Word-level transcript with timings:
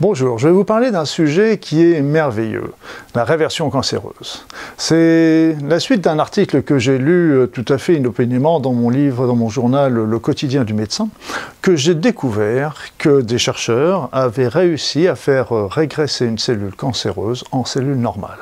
Bonjour, 0.00 0.38
je 0.38 0.46
vais 0.46 0.54
vous 0.54 0.62
parler 0.62 0.92
d'un 0.92 1.04
sujet 1.04 1.58
qui 1.58 1.82
est 1.82 2.02
merveilleux, 2.02 2.72
la 3.16 3.24
réversion 3.24 3.68
cancéreuse. 3.68 4.46
C'est 4.76 5.56
la 5.60 5.80
suite 5.80 6.02
d'un 6.02 6.20
article 6.20 6.62
que 6.62 6.78
j'ai 6.78 6.98
lu 6.98 7.32
euh, 7.32 7.46
tout 7.48 7.64
à 7.68 7.78
fait 7.78 7.96
inopinément 7.96 8.60
dans 8.60 8.74
mon 8.74 8.90
livre, 8.90 9.26
dans 9.26 9.34
mon 9.34 9.48
journal 9.48 9.92
Le 9.92 10.18
quotidien 10.20 10.62
du 10.62 10.72
médecin, 10.72 11.08
que 11.62 11.74
j'ai 11.74 11.96
découvert 11.96 12.76
que 12.98 13.22
des 13.22 13.38
chercheurs 13.38 14.08
avaient 14.12 14.46
réussi 14.46 15.08
à 15.08 15.16
faire 15.16 15.50
euh, 15.50 15.66
régresser 15.66 16.26
une 16.26 16.38
cellule 16.38 16.76
cancéreuse 16.76 17.42
en 17.50 17.64
cellule 17.64 17.98
normale. 17.98 18.38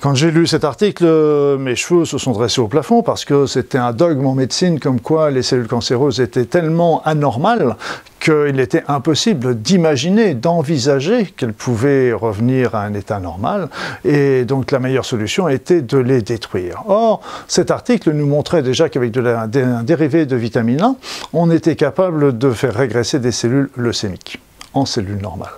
Quand 0.00 0.14
j'ai 0.14 0.30
lu 0.30 0.46
cet 0.46 0.64
article, 0.64 1.04
euh, 1.04 1.58
mes 1.58 1.76
cheveux 1.76 2.06
se 2.06 2.16
sont 2.16 2.32
dressés 2.32 2.62
au 2.62 2.68
plafond 2.68 3.02
parce 3.02 3.26
que 3.26 3.44
c'était 3.44 3.76
un 3.76 3.92
dogme 3.92 4.24
en 4.24 4.34
médecine 4.34 4.80
comme 4.80 4.98
quoi 4.98 5.30
les 5.30 5.42
cellules 5.42 5.68
cancéreuses 5.68 6.20
étaient 6.20 6.46
tellement 6.46 7.02
anormales 7.04 7.76
qu'il 8.20 8.60
était 8.60 8.84
impossible 8.86 9.60
d'imaginer, 9.60 10.34
d'envisager 10.34 11.26
qu'elles 11.26 11.52
pouvaient 11.52 12.12
revenir 12.12 12.74
à 12.74 12.82
un 12.82 12.94
état 12.94 13.18
normal, 13.18 13.68
et 14.04 14.44
donc 14.44 14.70
la 14.70 14.78
meilleure 14.78 15.04
solution 15.04 15.48
était 15.48 15.82
de 15.82 15.98
les 15.98 16.22
détruire. 16.22 16.84
Or, 16.86 17.22
cet 17.48 17.70
article 17.70 18.12
nous 18.12 18.26
montrait 18.26 18.62
déjà 18.62 18.88
qu'avec 18.88 19.16
un 19.16 19.82
dérivé 19.82 20.26
de 20.26 20.36
vitamine 20.36 20.82
A, 20.82 20.94
on 21.32 21.50
était 21.50 21.76
capable 21.76 22.36
de 22.38 22.50
faire 22.52 22.74
régresser 22.74 23.18
des 23.18 23.32
cellules 23.32 23.70
leucémiques 23.76 24.38
en 24.74 24.84
cellules 24.84 25.20
normales. 25.20 25.48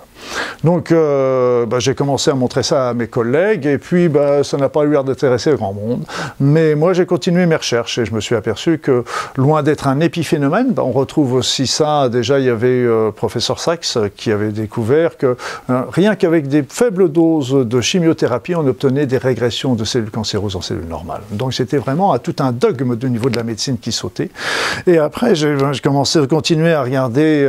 Donc 0.65 0.93
euh, 0.93 1.67
bah, 1.67 1.79
j'ai 1.81 1.95
commencé 1.95 2.31
à 2.31 2.35
montrer 2.35 2.63
ça 2.63 2.91
à 2.91 2.95
mes 2.95 3.09
collègues 3.09 3.67
et 3.67 3.79
puis 3.79 4.09
bah, 4.09 4.45
ça 4.45 4.57
n'a 4.57 4.69
pas 4.69 4.85
eu 4.85 4.91
l'air 4.91 5.05
d'intéresser 5.05 5.53
grand 5.55 5.73
monde. 5.73 6.05
Mais 6.41 6.75
moi 6.75 6.93
j'ai 6.93 7.07
continué 7.07 7.47
mes 7.47 7.57
recherches 7.57 7.99
et 7.99 8.05
je 8.05 8.15
me 8.15 8.21
suis 8.21 8.37
aperçu 8.37 8.79
que 8.79 9.05
loin 9.37 9.63
d'être 9.63 9.89
un 9.89 10.01
épiphénomène, 10.01 10.73
bah, 10.73 10.83
on 10.85 10.93
retrouve 10.93 11.35
aussi 11.35 11.67
ça. 11.67 12.09
Déjà 12.09 12.39
il 12.39 12.47
y 12.47 12.51
avait 12.51 12.69
euh, 12.69 13.11
professeur 13.11 13.59
Sachs 13.59 13.99
qui 14.17 14.31
avait 14.31 14.53
découvert 14.53 15.17
que 15.17 15.37
euh, 15.71 15.83
rien 15.91 16.15
qu'avec 16.15 16.47
des 16.49 16.63
faibles 16.63 17.11
doses 17.11 17.53
de 17.53 17.81
chimiothérapie 17.81 18.55
on 18.55 18.67
obtenait 18.67 19.07
des 19.07 19.19
régressions 19.19 19.75
de 19.75 19.85
cellules 19.85 20.11
cancéreuses 20.11 20.57
en 20.57 20.61
cellules 20.61 20.89
normales. 20.89 21.23
Donc 21.31 21.55
c'était 21.55 21.79
vraiment 21.79 22.13
à 22.13 22.19
tout 22.19 22.37
un 22.39 22.53
dogme 22.53 22.97
de 22.97 23.09
niveau 23.09 23.31
de 23.31 23.37
la 23.37 23.43
médecine 23.43 23.79
qui 23.79 23.91
sautait. 23.91 24.31
Et 24.87 24.99
après 24.99 25.35
j'ai 25.35 25.57
commencé 25.83 26.21
à 26.21 26.27
continuer 26.27 26.73
à 26.73 26.83
regarder 26.83 27.47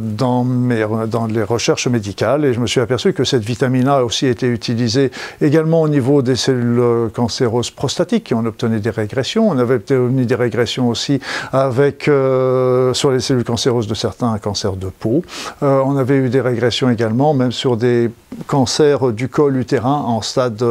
dans, 0.00 0.44
mes, 0.44 0.84
dans 1.06 1.26
les 1.26 1.42
recherches 1.42 1.75
médicale 1.86 2.44
et 2.46 2.54
je 2.54 2.60
me 2.60 2.66
suis 2.66 2.80
aperçu 2.80 3.12
que 3.12 3.24
cette 3.24 3.44
vitamine 3.44 3.88
A 3.88 4.02
aussi 4.02 4.26
été 4.26 4.46
utilisée 4.46 5.10
également 5.42 5.82
au 5.82 5.88
niveau 5.88 6.22
des 6.22 6.36
cellules 6.36 6.80
euh, 6.80 7.08
cancéreuses 7.08 7.70
prostatiques 7.70 8.24
qui 8.24 8.34
ont 8.34 8.44
obtenu 8.46 8.80
des 8.80 8.90
régressions. 8.90 9.48
On 9.48 9.58
avait 9.58 9.74
obtenu 9.74 10.24
des 10.24 10.34
régressions 10.34 10.88
aussi 10.88 11.20
avec, 11.52 12.08
euh, 12.08 12.94
sur 12.94 13.10
les 13.10 13.20
cellules 13.20 13.44
cancéreuses 13.44 13.86
de 13.86 13.94
certains 13.94 14.38
cancers 14.38 14.76
de 14.76 14.88
peau. 14.88 15.22
Euh, 15.62 15.82
on 15.84 15.96
avait 15.96 16.16
eu 16.16 16.28
des 16.30 16.40
régressions 16.40 16.88
également 16.88 17.34
même 17.34 17.52
sur 17.52 17.76
des 17.76 18.10
cancers 18.46 19.12
du 19.12 19.28
col 19.28 19.56
utérin 19.56 20.02
en 20.06 20.22
stade 20.22 20.62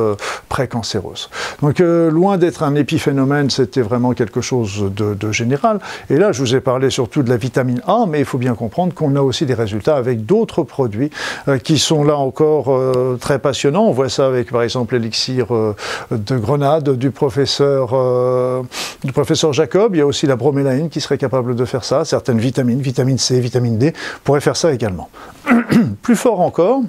précancéreuse. 0.50 1.30
Donc 1.62 1.80
loin 1.80 2.38
d'être 2.38 2.64
un 2.64 2.76
épiphénomène, 2.76 3.50
c'était 3.50 3.82
vraiment 3.82 4.14
quelque 4.14 4.42
chose 4.42 4.92
de, 4.96 5.32
général. 5.32 5.80
Et 6.10 6.18
là, 6.18 6.32
je 6.32 6.40
vous 6.40 6.56
ai 6.56 6.62
parlé 6.62 6.90
surtout 6.90 7.24
de 7.24 7.30
la 7.30 7.38
vitamine 7.38 7.82
A, 7.88 8.06
mais 8.08 8.20
il 8.20 8.26
faut 8.26 8.38
bien 8.38 8.56
comprendre 8.56 8.94
qu'on 8.94 9.16
a 9.16 9.22
aussi 9.22 9.46
des 9.46 9.54
résultats 9.54 9.96
avec 9.96 10.26
d'autres 10.26 10.64
produits 10.64 11.10
euh, 11.48 11.58
qui 11.58 11.78
sont 11.78 12.04
là 12.04 12.16
encore 12.16 12.72
euh, 12.72 13.18
très 13.20 13.40
passionnants. 13.40 13.86
On 13.86 13.92
voit 13.92 14.10
ça 14.10 14.28
avec 14.28 14.52
par 14.52 14.62
exemple 14.62 14.96
l'élixir 14.96 15.54
euh, 15.54 15.76
de 16.12 16.38
grenade 16.38 16.92
du 16.98 17.12
professeur, 17.12 17.94
du 19.04 19.12
professeur 19.12 19.54
Jacob. 19.54 19.96
Il 19.96 20.00
y 20.00 20.02
a 20.02 20.06
aussi 20.06 20.28
la 20.28 20.36
bromélaïne 20.36 20.90
qui 20.90 21.02
serait 21.02 21.18
capable 21.18 21.56
de 21.56 21.66
faire 21.66 21.84
ça. 21.84 22.06
Certaines 22.06 22.40
vitamines, 22.40 22.82
vitamine 22.82 23.18
C, 23.18 23.40
vitamine 23.40 23.78
D, 23.78 23.94
pourraient 24.24 24.42
faire 24.42 24.58
ça 24.58 24.74
également. 24.74 25.10
Plus 26.02 26.16
fort 26.16 26.42
encore, 26.42 26.82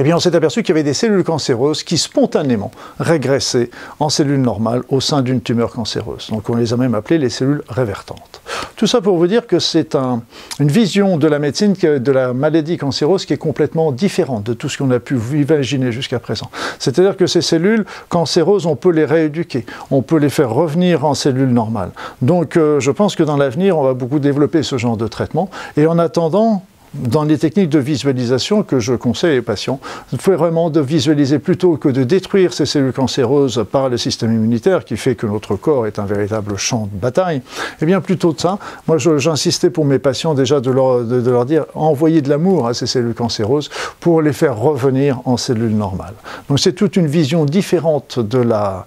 eh 0.00 0.02
bien, 0.02 0.16
on 0.16 0.18
s'est 0.18 0.34
aperçu 0.34 0.62
qu'il 0.62 0.70
y 0.70 0.78
avait 0.78 0.82
des 0.82 0.94
cellules 0.94 1.24
cancéreuses 1.24 1.82
qui 1.82 1.98
spontanément 1.98 2.70
régressaient 2.98 3.68
en 3.98 4.08
cellules 4.08 4.40
normales 4.40 4.82
au 4.88 4.98
sein 4.98 5.20
d'une 5.20 5.42
tumeur 5.42 5.72
cancéreuse. 5.72 6.28
Donc, 6.30 6.48
on 6.48 6.54
les 6.56 6.72
a 6.72 6.78
même 6.78 6.94
appelées 6.94 7.18
les 7.18 7.28
cellules 7.28 7.62
révertantes. 7.68 8.40
Tout 8.76 8.86
ça 8.86 9.02
pour 9.02 9.18
vous 9.18 9.26
dire 9.26 9.46
que 9.46 9.58
c'est 9.58 9.94
une 9.94 10.70
vision 10.70 11.18
de 11.18 11.28
la 11.28 11.38
médecine, 11.38 11.74
de 11.74 12.12
la 12.12 12.32
maladie 12.32 12.78
cancéreuse 12.78 13.26
qui 13.26 13.34
est 13.34 13.36
complètement 13.36 13.92
différente 13.92 14.44
de 14.44 14.54
tout 14.54 14.70
ce 14.70 14.78
qu'on 14.78 14.90
a 14.90 15.00
pu 15.00 15.18
imaginer 15.34 15.92
jusqu'à 15.92 16.18
présent. 16.18 16.50
C'est-à-dire 16.78 17.18
que 17.18 17.26
ces 17.26 17.42
cellules 17.42 17.84
cancéreuses, 18.08 18.64
on 18.64 18.76
peut 18.76 18.92
les 18.92 19.04
rééduquer, 19.04 19.66
on 19.90 20.00
peut 20.00 20.16
les 20.16 20.30
faire 20.30 20.48
revenir 20.48 21.04
en 21.04 21.12
cellules 21.12 21.52
normales. 21.52 21.90
Donc, 22.22 22.56
euh, 22.56 22.80
je 22.80 22.90
pense 22.90 23.16
que 23.16 23.22
dans 23.22 23.36
l'avenir, 23.36 23.76
on 23.76 23.82
va 23.82 23.92
beaucoup 23.92 24.18
développer 24.18 24.62
ce 24.62 24.78
genre 24.78 24.96
de 24.96 25.08
traitement. 25.08 25.50
Et 25.76 25.86
en 25.86 25.98
attendant, 25.98 26.64
dans 26.94 27.22
les 27.22 27.38
techniques 27.38 27.68
de 27.68 27.78
visualisation 27.78 28.62
que 28.62 28.80
je 28.80 28.94
conseille 28.94 29.38
aux 29.38 29.42
patients, 29.42 29.80
il 30.12 30.20
faut 30.20 30.36
vraiment 30.36 30.70
de 30.70 30.80
visualiser 30.80 31.38
plutôt 31.38 31.76
que 31.76 31.88
de 31.88 32.02
détruire 32.02 32.52
ces 32.52 32.66
cellules 32.66 32.92
cancéreuses 32.92 33.64
par 33.70 33.88
le 33.88 33.96
système 33.96 34.32
immunitaire 34.32 34.84
qui 34.84 34.96
fait 34.96 35.14
que 35.14 35.26
notre 35.26 35.56
corps 35.56 35.86
est 35.86 35.98
un 35.98 36.04
véritable 36.04 36.56
champ 36.56 36.88
de 36.92 36.98
bataille. 36.98 37.38
Et 37.38 37.42
eh 37.82 37.86
bien 37.86 38.00
plutôt 38.00 38.32
de 38.32 38.40
ça, 38.40 38.58
moi 38.88 38.98
j'insistais 38.98 39.70
pour 39.70 39.84
mes 39.84 39.98
patients 39.98 40.34
déjà 40.34 40.60
de 40.60 40.70
leur, 40.70 41.44
dire 41.44 41.66
envoyer 41.74 42.22
de 42.22 42.28
l'amour 42.28 42.66
à 42.66 42.74
ces 42.74 42.86
cellules 42.86 43.14
cancéreuses 43.14 43.70
pour 44.00 44.20
les 44.20 44.32
faire 44.32 44.56
revenir 44.58 45.20
en 45.24 45.36
cellules 45.36 45.76
normales. 45.76 46.14
Donc 46.48 46.58
c'est 46.58 46.72
toute 46.72 46.96
une 46.96 47.06
vision 47.06 47.44
différente 47.44 48.18
de 48.18 48.38
la, 48.38 48.86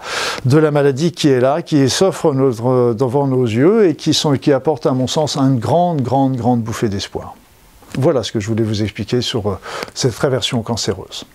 maladie 0.72 1.12
qui 1.12 1.30
est 1.30 1.40
là, 1.40 1.62
qui 1.62 1.90
s'offre 1.90 2.34
devant 2.34 3.28
nos 3.28 3.46
yeux 3.46 3.88
et 3.88 3.96
qui 3.96 4.52
apporte 4.52 4.86
à 4.86 4.92
mon 4.92 5.08
sens 5.08 5.38
une 5.38 5.60
grande, 5.60 6.02
grande, 6.02 6.36
grande 6.36 6.62
bouffée 6.62 6.90
d'espoir. 6.90 7.36
Voilà 7.96 8.24
ce 8.24 8.32
que 8.32 8.40
je 8.40 8.48
voulais 8.48 8.64
vous 8.64 8.82
expliquer 8.82 9.22
sur 9.22 9.50
euh, 9.50 9.60
cette 9.94 10.18
réversion 10.18 10.62
cancéreuse. 10.64 11.26